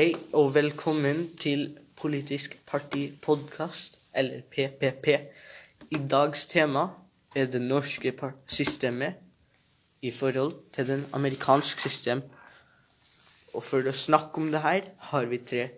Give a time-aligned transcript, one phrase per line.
[0.00, 5.08] Hei og velkommen til Politisk parti podkast, eller PPP.
[5.92, 6.86] I dags tema
[7.36, 8.14] er det norske
[8.48, 9.18] systemet
[10.00, 12.22] i forhold til den amerikanske system.
[13.52, 15.68] Og for å snakke om det her har vi tre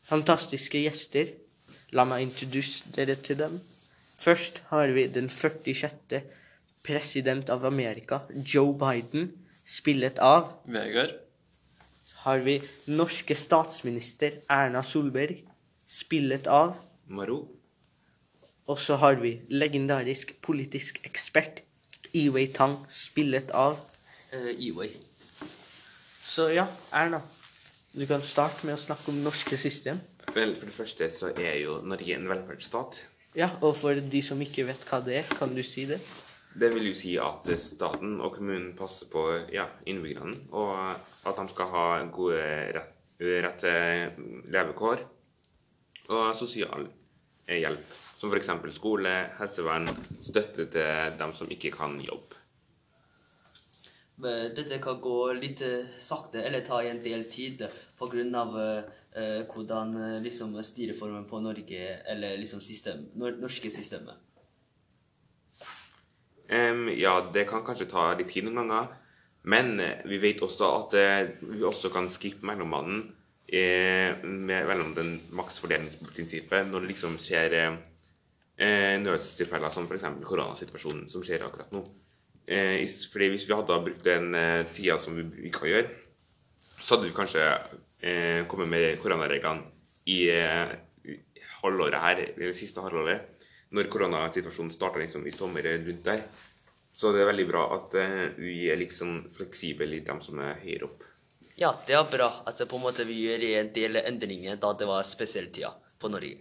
[0.00, 1.34] fantastiske gjester.
[1.92, 3.60] La meg introdusere dere til dem.
[4.16, 6.24] Først har vi den 46.
[6.80, 9.34] president av Amerika, Joe Biden,
[9.68, 11.25] spillet av Vegard.
[12.26, 12.56] Har vi
[12.90, 15.44] norske statsminister Erna Solberg,
[15.86, 16.74] spillet av.
[17.06, 17.44] Maro.
[18.66, 21.62] Og så har vi legendarisk politisk ekspert
[22.18, 23.78] Iwei Tang, spillet av.
[24.32, 24.90] Uh, Iwei.
[26.26, 27.22] Så ja, Erna,
[27.94, 30.02] du kan starte med å snakke om norske system.
[30.34, 33.04] Vel, for det første så er jo Norge en velferdsstat.
[33.38, 36.02] Ja, og for de som ikke vet hva det er, kan du si det?
[36.56, 40.72] Det vil jo si at staten og kommunen passer på ja, innbyggerne, og
[41.28, 42.40] at de skal ha gode
[42.76, 42.92] rett,
[43.60, 45.02] til levekår
[46.12, 46.84] og sosial
[47.46, 47.94] eh, hjelp.
[48.16, 48.50] Som f.eks.
[48.72, 49.88] skole, helsevern,
[50.24, 52.42] støtte til dem som ikke kan jobbe.
[54.56, 57.66] Dette kan gå litt eh, sakte eller ta en del tid
[57.98, 58.46] pga.
[59.16, 64.25] Uh, hvordan eh, liksom styreformen på Norge eller liksom system, norske systemet.
[66.48, 68.90] Em, ja, det kan kanskje ta litt tid noen ganger,
[69.50, 75.16] men eh, vi vet også at uh, vi også kan skippe mellommannen uh, mellom den
[75.38, 77.76] maksfordelingsprinsippet når det liksom skjer uh,
[79.02, 80.06] nødstilfeller som f.eks.
[80.26, 81.84] koronasituasjonen som skjer akkurat nå.
[82.46, 84.30] Fordi Hvis vi hadde brukt den
[84.70, 85.88] tida som vi bruker å gjøre,
[86.78, 87.42] så hadde vi kanskje
[88.46, 89.66] kommet med koronareglene
[90.06, 90.20] i
[91.56, 93.35] halvåret her, det siste halvåret,
[93.74, 96.22] når koronasituasjonen starta liksom i sommer rundt der.
[96.96, 100.60] Så det er veldig bra at Ui vi er liksom fleksible i dem som er
[100.62, 101.04] høyere opp.
[101.56, 104.88] Ja, det er bra at på en måte vi gjør en del endringer da det
[104.88, 106.38] var spesielltida på Norge.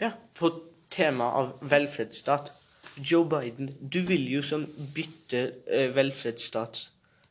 [0.00, 0.52] Ja, på
[0.92, 2.50] tema av velferdsstat.
[2.96, 6.82] Joe Biden, du vil jo sånn bytte eh, velferdsstat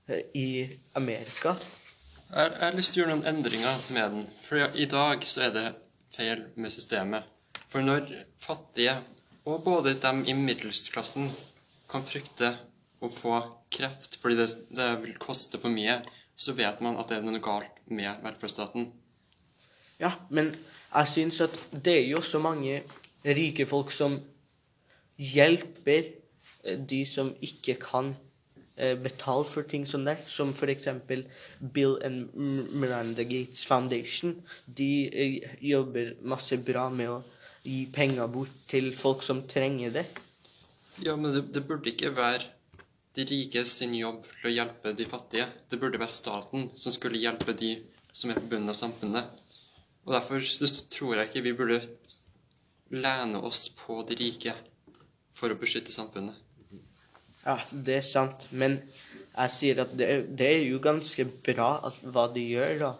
[0.10, 0.50] eh, i
[0.98, 1.56] Amerika.
[2.30, 4.26] Jeg, jeg har lyst til å gjøre noen endringer med den.
[4.46, 5.68] For i dag så er det
[6.16, 7.28] feil med systemet.
[7.70, 8.10] For når
[8.42, 8.96] fattige,
[9.46, 11.30] og både dem i middelsklassen,
[11.90, 12.54] kan frykte
[13.02, 13.36] å få
[13.74, 14.48] kreft fordi det,
[14.78, 16.00] det vil koste for mye,
[16.40, 18.90] så vet man at det er noe galt med velferdsstaten.
[20.00, 22.82] Ja, men jeg syns at det er jo så mange
[23.26, 24.16] rike folk som
[25.20, 26.14] hjelper
[26.64, 28.14] eh, de som ikke kan
[28.78, 30.88] eh, betale for ting som det, som f.eks.
[31.74, 32.32] Bill and
[32.80, 34.38] Miranda Gates Foundation.
[34.66, 37.20] De eh, jobber masse bra med å
[37.64, 40.06] gi penger bort til folk som trenger det.
[41.04, 42.48] Ja, men det, det burde ikke være
[43.16, 45.48] de rike sin jobb til å hjelpe de fattige.
[45.70, 47.76] Det burde være staten som skulle hjelpe de
[48.12, 49.46] som er på bunnen av samfunnet.
[50.06, 50.44] Og derfor
[50.90, 51.82] tror jeg ikke vi burde
[52.90, 54.56] lene oss på de rike
[55.36, 56.36] for å beskytte samfunnet.
[57.46, 58.80] Ja, det er sant, men
[59.30, 62.92] jeg sier at det det er jo ganske bra at, hva de gjør, da.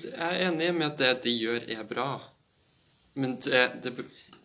[0.00, 2.08] Jeg er enig med at det de gjør, er bra.
[3.14, 3.94] Men det, det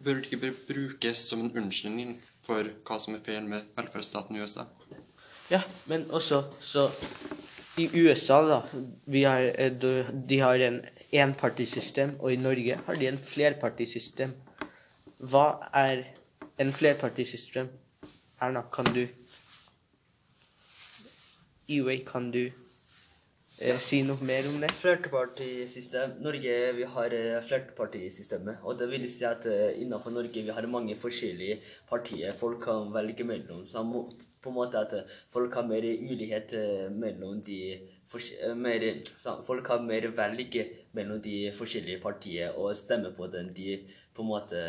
[0.03, 2.15] burde ikke brukes som en unnskyldning
[2.45, 4.65] for hva som er feil med velferdsstaten i USA.
[5.51, 6.89] Ja, men også så
[7.77, 8.61] I USA, da
[9.27, 9.71] har, eh,
[10.29, 10.81] De har en
[11.11, 14.31] enpartisystem, og i Norge har de en flerpartisystem.
[15.19, 16.03] Hva er
[16.57, 17.67] en flerpartisystem?
[18.41, 19.07] Erna, kan du
[21.67, 22.51] Iway, kan du
[23.59, 24.71] eh, si noe mer om det?
[24.75, 26.17] Flerpartisystem.
[26.23, 28.63] Norge vi har eh, flerpartisystemet.
[28.63, 32.93] Og det vil si at eh, innenfor Norge vi har mange forskjellige partier folk kan
[32.93, 33.65] velge mellom.
[33.67, 36.55] Så på en måte at eh, folk har mer ulikhet
[36.95, 37.59] mellom de
[38.55, 38.83] mer,
[39.43, 40.59] Folk har mer velg
[40.93, 43.79] mellom de forskjellige partiene og stemmer på den de
[44.15, 44.61] på en måte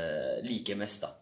[0.43, 1.03] liker mest.
[1.03, 1.13] da.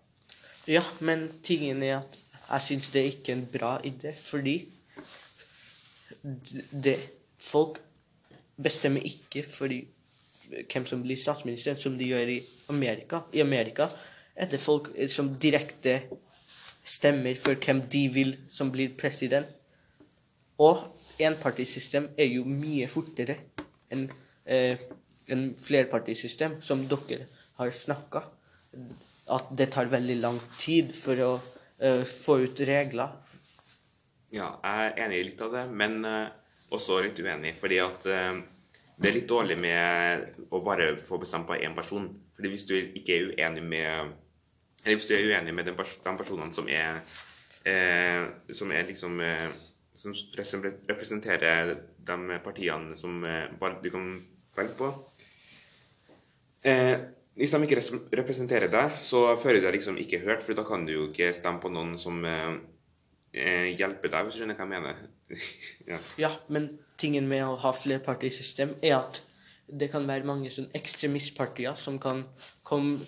[0.67, 4.55] Ja, men tingen er at jeg syns det er ikke en bra idé, fordi
[6.85, 6.97] det
[7.44, 7.81] Folk
[8.56, 9.82] bestemmer ikke fordi
[10.73, 12.41] hvem som blir statsminister, som de gjør i
[12.73, 13.25] Amerika.
[13.32, 13.88] I Amerika
[14.37, 16.00] er det folk eh, som direkte
[16.85, 19.49] stemmer for hvem de vil som blir president.
[20.58, 20.85] Og
[21.19, 23.38] enpartisystem er jo mye fortere
[23.93, 24.06] enn
[24.44, 24.79] eh,
[25.32, 27.25] en flerpartisystem, som dere
[27.58, 28.20] har snakka.
[29.32, 31.31] At det tar veldig lang tid for å
[31.79, 33.14] eh, få ut regler.
[34.35, 36.26] Ja, jeg er enig i litt av det, men eh,
[36.73, 37.55] også litt uenig.
[37.61, 38.41] Fordi at eh,
[38.97, 42.07] det er litt dårlig med å bare få bestemt på én person.
[42.37, 44.15] Fordi hvis du ikke er uenig med
[44.85, 47.01] Eller hvis du er uenig med de personene som er
[47.65, 49.49] eh, Som er liksom eh,
[49.95, 50.15] Som
[50.89, 51.75] representerer
[52.05, 53.47] de partiene som eh,
[53.83, 54.09] du kan
[54.57, 54.89] velge på.
[56.65, 56.99] Eh,
[57.35, 57.81] hvis de ikke
[58.19, 61.33] representerer deg, så føler du deg liksom ikke hørt, for da kan du jo ikke
[61.35, 65.01] stemme på noen som eh, hjelper deg, hvis du skjønner hva jeg mener.
[65.91, 65.99] ja.
[66.21, 66.71] Ja, men
[67.01, 69.23] tingen med å ha flerpartisystem er at
[69.67, 72.25] det kan være mange sånn ekstremistpartier som kan
[72.67, 73.07] komme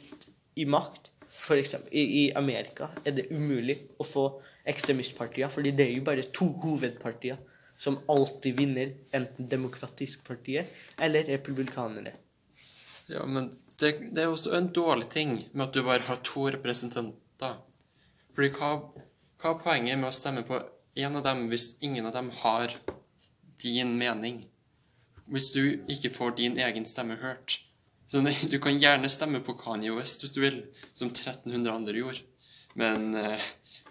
[0.57, 1.11] i makt.
[1.37, 4.27] For eksempel, i, I Amerika er det umulig å få
[4.67, 7.39] ekstremistpartier, fordi det er jo bare to hovedpartier
[7.79, 12.15] som alltid vinner, enten Demokratisk partiet eller Republikanere.
[13.07, 16.49] Ja, men det, det er også en dårlig ting med at du bare har to
[16.51, 17.61] representanter.
[18.35, 18.71] Fordi hva,
[19.43, 20.59] hva er poenget med å stemme på
[20.97, 22.75] en av dem hvis ingen av dem har
[23.63, 24.45] din mening?
[25.27, 27.61] Hvis du ikke får din egen stemme hørt.
[28.07, 28.23] Så
[28.53, 30.63] du kan gjerne stemme på Kanye West hvis du vil,
[30.95, 32.23] som 1300 andre gjorde.
[32.79, 33.43] Men eh,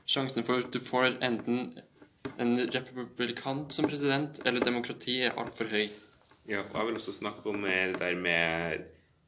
[0.07, 1.73] sjansen for at du får enten
[2.41, 5.87] en republikant som president eller demokrati, er altfor høy.
[6.45, 8.85] Ja, og jeg vil også snakke om eh, det der med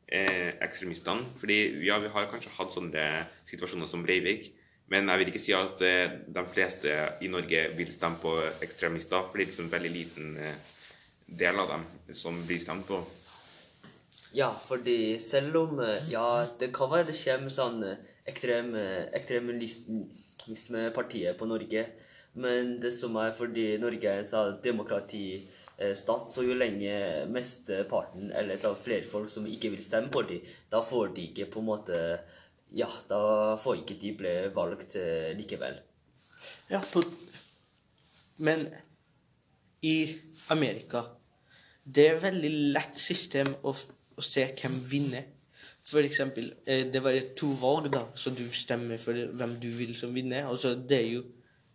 [0.07, 1.25] eh, ekstremistene.
[1.41, 3.07] Fordi ja, vi har kanskje hatt sånne
[3.49, 4.51] situasjoner som Breivik.
[4.91, 9.27] Men jeg vil ikke si at eh, de fleste i Norge vil stemme på ekstremister.
[9.27, 10.55] For det er liksom en veldig liten eh,
[11.27, 11.83] del av dem
[12.15, 13.01] som blir stemt på.
[14.35, 17.97] Ja, fordi selv om eh, Ja, det kan være det kommer sånn eh,
[18.27, 18.75] ekstrem,
[19.15, 21.85] ekstremismepartiet på Norge,
[22.37, 28.57] men det som er fordi Norge er en sånn demokratistat, så jo lenge mesteparten, eller
[28.59, 31.71] så flere folk som ikke vil stemme på dem, da får de ikke på en
[31.71, 32.19] måte
[32.75, 35.79] Ja, da får ikke de bli valgt eh, likevel.
[36.69, 37.03] Ja, på,
[38.43, 38.67] men
[39.81, 40.17] i
[40.47, 41.03] Amerika
[41.83, 45.29] Det er veldig lett system å, å se hvem vinner.
[45.87, 49.95] For eksempel, eh, det var to valg, da, så du stemmer for hvem du vil
[49.95, 50.49] som vinner.
[50.51, 51.23] Altså, det er jo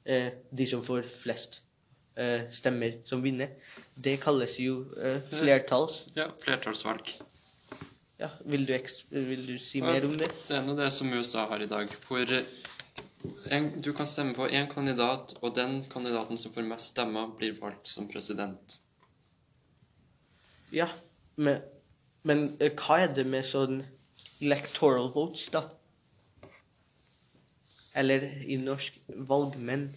[0.05, 1.63] eh, de som får flest
[2.21, 3.57] eh, stemmer, som vinner.
[3.97, 6.03] Det kalles jo eh, flertalls.
[6.19, 7.15] Ja, flertallsvalg.
[8.23, 10.29] Ja, vil, du vil du si mer om det?
[10.31, 12.29] Det er nå det som USA har i dag, hvor
[13.51, 17.57] en, du kan stemme på én kandidat, og den kandidaten som får mest stemmer, blir
[17.59, 18.79] valgt som president.
[20.71, 20.87] Ja,
[21.35, 21.59] men,
[22.23, 23.83] men eh, hva er det med sånn
[24.39, 25.65] electoral votes, da?
[27.99, 29.03] Eller i norsk
[29.33, 29.89] valgmenn.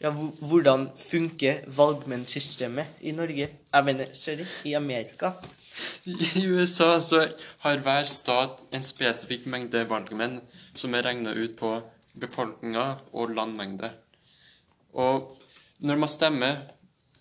[0.00, 3.52] Ja, hvordan funker valgmennsystemet i Norge?
[3.52, 5.34] Jeg mener, sorry, i Amerika.
[6.04, 7.24] I USA så
[7.64, 10.38] har hver stat en spesifikk mengde valgmenn
[10.74, 11.74] som er regna ut på
[12.18, 13.90] befolkninga og landmengde.
[14.94, 15.34] Og
[15.78, 16.60] når man stemmer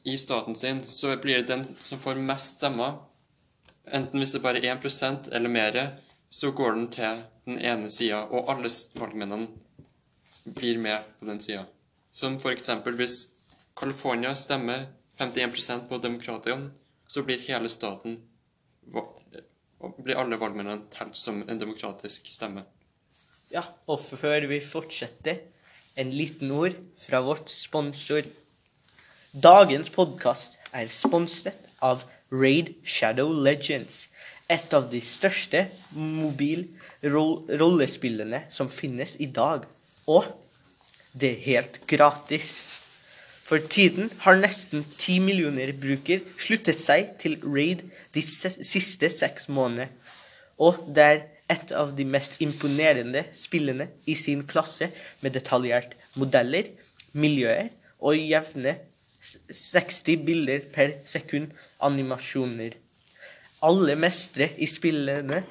[0.08, 3.02] i staten sin, så blir det den som får mest stemmer.
[3.92, 5.80] Enten hvis det bare er 1% eller mer,
[6.30, 9.48] så går den til den ene sida, og alle valgmennene
[10.56, 11.66] blir med på den sida.
[12.12, 13.28] Som eksempel hvis
[13.78, 14.88] California stemmer
[15.20, 16.72] 51% på demokratene,
[17.08, 18.18] så blir hele staten
[18.92, 22.64] blir alle valgmennene telt som en demokratisk stemme.
[23.52, 25.38] Ja, og før vi fortsetter,
[25.98, 28.22] en liten ord fra vårt sponsor.
[29.34, 34.10] Dagens podkast er sponset av Raid Shadow Legends,
[34.48, 39.66] et av de største mobil-rollespillene som finnes i dag.
[40.08, 40.26] Og
[41.18, 42.62] det er helt gratis.
[43.48, 47.86] For tiden har nesten ti millioner bruker sluttet seg til Raid
[48.16, 49.88] de siste seks månedene.
[50.60, 51.22] Og det er
[51.54, 54.90] et av de mest imponerende spillene i sin klasse
[55.22, 56.68] med detaljert modeller,
[57.16, 57.70] miljøer
[58.04, 58.76] og jevne
[59.24, 61.56] 60 bilder per sekund
[61.88, 62.76] animasjoner.
[63.64, 65.46] Alle mestre i spillene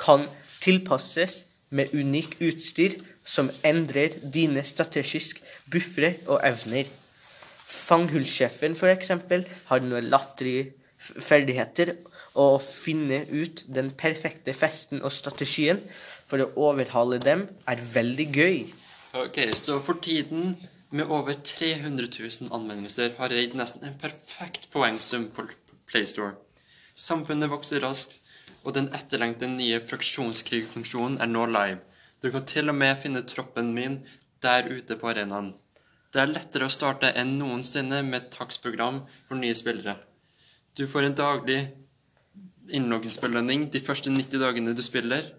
[0.00, 0.24] kan
[0.62, 6.88] tilpasses med unik utstyr som endrer dine strategisk buffere og evner.
[7.72, 11.94] Fanghullsjefen for eksempel har noen latterlige ferdigheter
[12.32, 15.80] og å finne ut den perfekte festen og strategien
[16.28, 18.62] for å overhale dem er veldig gøy.
[19.18, 20.54] Ok, så for tiden,
[20.92, 25.44] med over 300 000 anmeldelser, har Raid nesten en perfekt poengsum på
[25.90, 26.36] PlayStore.
[26.96, 28.18] Samfunnet vokser raskt,
[28.64, 31.80] og den etterlengte nye fraksjonskrigfunksjonen er nå live.
[32.22, 33.98] Du kan til og med finne troppen min
[34.44, 35.52] der ute på arenaen.
[36.12, 39.96] Det er lettere å starte enn noensinne med et takstprogram for nye spillere.
[40.76, 41.60] Du får en daglig
[42.72, 45.30] innloggingsbelønning de første 90 dagene du spiller.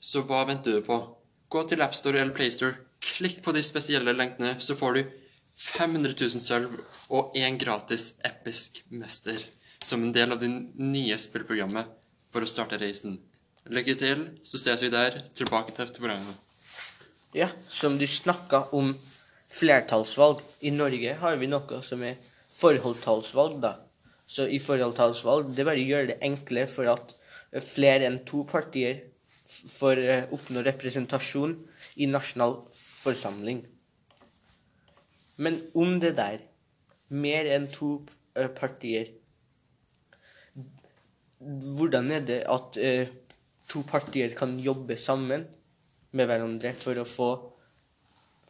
[0.00, 0.96] Så hva venter du på?
[1.52, 5.02] Gå til AppStore eller PlayStore, klikk på de spesielle lenkene, så får du
[5.56, 6.80] 500 000 sølv
[7.12, 9.44] og én gratis episk mester
[9.84, 10.48] som en del av det
[10.80, 11.92] nye spillprogrammet
[12.32, 13.18] for å starte reisen.
[13.72, 15.20] Lykke til, så ses vi der.
[15.36, 16.34] Tilbake til programmet.
[17.36, 18.94] Ja, som du snakka om
[19.52, 20.42] flertallsvalg.
[20.60, 22.18] I Norge har vi noe som er
[22.56, 23.76] forholdstallsvalg, da.
[24.26, 27.14] Så i forholdsvalg, det bare gjør det enklere for at
[27.52, 29.04] eh, flere enn to partier
[29.46, 31.54] får eh, oppnå representasjon
[32.02, 33.62] i nasjonal forsamling.
[35.38, 36.40] Men om det der,
[37.08, 38.00] mer enn to
[38.34, 39.14] eh, partier
[41.46, 42.78] Hvordan er det at
[43.68, 45.42] to partier kan jobbe sammen
[46.16, 47.26] med hverandre for å få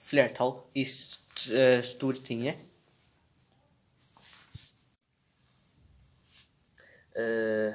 [0.01, 0.85] flertall i
[1.53, 2.57] eh, Stortinget?
[7.17, 7.73] Eh,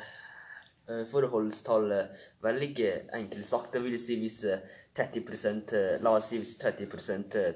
[0.87, 3.73] eh, forholdstallet veldig enkelt sagt.
[3.73, 4.61] Det vil si hvis eh,
[4.97, 7.55] 30 eh, La oss si hvis 30 eh,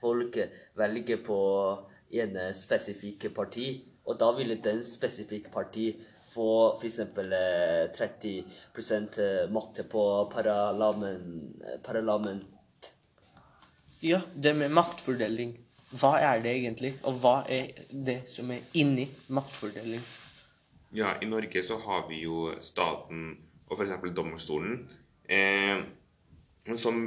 [0.00, 0.38] folk
[0.74, 1.38] velger på
[2.10, 3.68] ene spesifikke parti,
[4.06, 5.92] og da ville den spesifikke parti
[6.36, 6.98] få f.eks.
[7.00, 8.34] Eh, 30
[9.22, 10.02] eh, makt på
[10.32, 12.55] parlament, parlament
[14.00, 15.54] Ja, det med maktfordeling.
[15.96, 20.02] Hva er det egentlig, og hva er det som er inni maktfordeling?
[20.96, 23.30] Ja, i Norge så har vi jo staten
[23.66, 24.10] og f.eks.
[24.16, 24.82] domstolen.
[25.28, 25.78] Eh,
[26.76, 27.00] som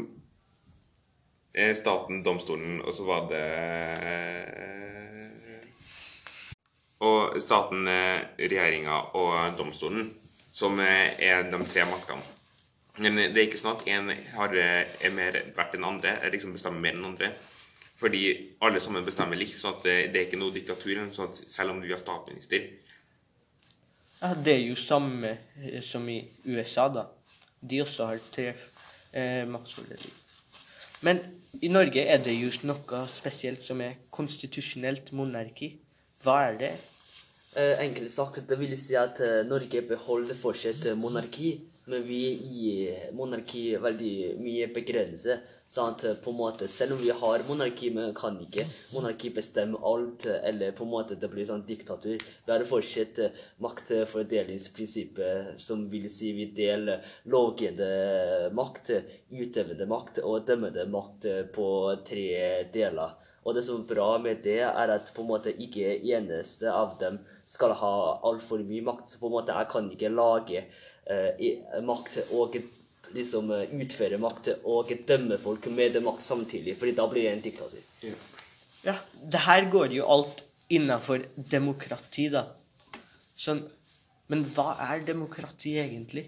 [1.53, 3.45] eh, Staten, domstolen, og så var det
[4.01, 4.49] eh,
[6.99, 10.09] Og staten, eh, regjeringa og domstolen,
[10.51, 12.38] som eh, er de tre maktene.
[12.99, 13.85] Men det er ikke sånn at
[14.35, 17.31] har, eh, er mer verdt enn andre, er liksom bestemmer mer enn andre.
[17.99, 18.23] Fordi
[18.61, 20.99] alle sammen bestemmer likt, så at det, er ikke noe diktatur.
[21.11, 22.69] Sånn at selv om vi har statsminister,
[24.19, 27.05] Ja, det er jo samme eh, som i USA, da.
[27.61, 28.49] De også har tre
[29.13, 30.11] eh, maktfordeler.
[31.07, 31.21] Men
[31.63, 35.77] i Norge er det jo noe spesielt som er konstitusjonelt monarki.
[36.23, 36.73] Hva er det?
[37.55, 41.55] Eh, enkelt sagt, det vil si at eh, Norge beholder fortsatt eh, monarki,
[41.89, 45.55] men vi gir monarki veldig mye begrenset.
[45.69, 46.01] Sant?
[46.23, 48.63] På måte, selv om vi har monarki, men kan ikke
[48.95, 52.17] monarki bestemme alt, eller på en måte det blir sånn diktatur.
[52.17, 58.95] Vi har fortsatt eh, maktfordelingsprinsippet, som vil si vi deler lovgivende makt,
[59.29, 61.69] utøvende makt og dømmende makt eh, på
[62.09, 62.29] tre
[62.73, 63.17] deler.
[63.45, 66.97] Og det som er bra med det, er at på en måte ikke eneste av
[67.01, 67.19] dem
[67.49, 67.93] skal ha
[68.29, 69.13] altfor mye makt.
[69.13, 70.65] Så på en måte jeg kan ikke lage
[71.09, 72.59] eh, makt og
[73.15, 77.37] liksom eh, utføre makt og dømme folk med det makt samtidig, fordi da blir jeg
[77.37, 78.13] en diktatur.
[78.85, 78.95] Ja,
[79.33, 82.45] det her går jo alt innafor demokrati, da.
[83.39, 83.65] Sånn
[84.29, 86.27] Men hva er demokrati egentlig?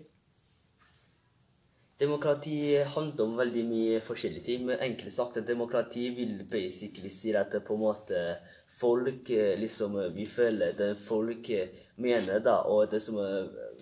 [2.01, 7.35] Demokrati handler om veldig mye forskjellige ting, men enkelt sagt at demokrati vil basically si
[7.37, 8.23] at det på en måte
[8.79, 13.19] folk eh, liksom eh, Vi føler det folk eh, mener, da, og det som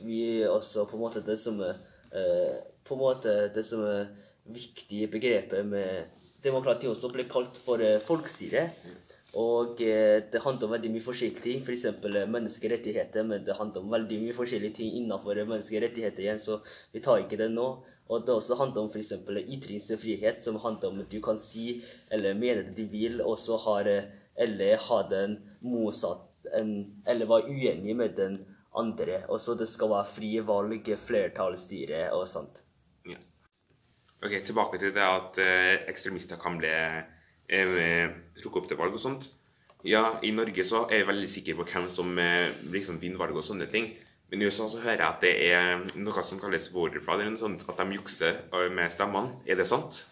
[0.03, 4.07] vi også på en måte Det som På en måte det som er
[4.49, 6.09] viktige begrepet med
[6.41, 8.63] demokrati også blir kalt for folkestyre.
[9.37, 11.83] Og det handler om veldig mye forskjellige ting, f.eks.
[12.01, 16.57] For menneskerettigheter, men det handler om veldig mye forskjellige ting innenfor menneskerettigheter igjen, så
[16.89, 17.67] vi tar ikke det nå.
[18.09, 19.13] Og det også handler om f.eks.
[19.45, 23.59] ytringsfrihet, som handler om at du kan si eller mene det du vil, og så
[23.67, 23.91] har
[24.39, 28.39] eller hadde en motsatt en, eller var uenig med den
[28.75, 29.23] andre.
[29.27, 32.61] Og så det skal være frie valg, flertallsstyre og sånt.
[33.07, 33.19] Ja.
[34.23, 39.03] Ok, tilbake til det at eh, ekstremister kan bli eh, trukket opp til valg og
[39.03, 39.29] sånt.
[39.87, 43.37] Ja, i Norge så er jeg veldig sikker på hvem som eh, liksom vinner valg
[43.39, 43.93] og sånne ting.
[44.29, 47.33] Men i USA så hører jeg at det er noe som kalles voter fraud, eller
[47.33, 49.39] noe sånt, at de jukser eh, med stemmene.
[49.47, 50.03] Er det sant?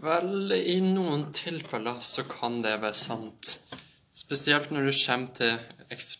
[0.00, 3.58] Vel, i noen tilfeller så kan det være sant.
[4.16, 6.18] Spesielt når du kommer til ekstre,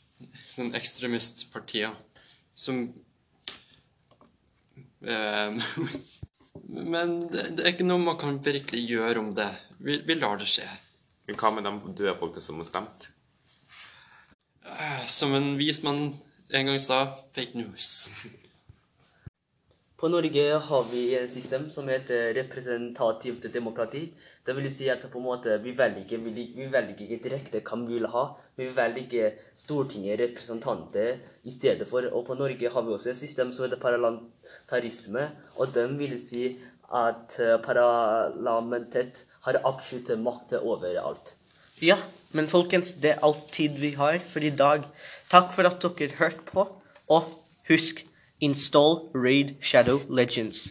[0.53, 1.95] sånn ekstremistpartier
[2.55, 2.83] som
[5.01, 5.57] eh,
[6.73, 9.49] Men det, er ikke noe man kan virkelig gjøre om det.
[9.81, 10.67] Vi, vi lar det skje.
[11.27, 13.09] Men hva med de døde folka som har stemt?
[14.69, 16.13] Eh, Som en vis mann
[16.53, 18.11] en gang sa fake news.
[20.03, 24.01] På Norge har vi et system som heter representativt demokrati.
[24.43, 28.25] Det vil si at vi velger, vi, velger ikke direkte hvem vi vil ha,
[28.57, 32.03] men vi velger Stortinget, representanter, i stedet for.
[32.11, 36.49] Og på Norge har vi også et system som heter parlamentarisme, og dem vil si
[36.91, 41.37] at eh, parlamentet har absolutt makt over alt.
[41.79, 42.01] Ja,
[42.35, 44.83] men folkens, det er all tid vi har for i dag.
[45.31, 46.67] Takk for at dere hørte på,
[47.07, 47.37] og
[47.71, 48.03] husk
[48.43, 50.71] install Raid Shadow Legends.